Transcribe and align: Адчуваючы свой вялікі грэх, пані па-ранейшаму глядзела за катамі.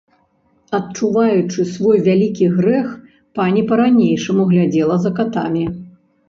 Адчуваючы 0.77 1.65
свой 1.73 1.97
вялікі 2.07 2.47
грэх, 2.55 2.87
пані 3.41 3.61
па-ранейшаму 3.69 4.43
глядзела 4.55 4.99
за 5.05 5.11
катамі. 5.21 5.63